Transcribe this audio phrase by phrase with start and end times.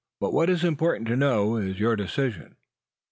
[0.19, 2.55] But what is important to know, is your decision.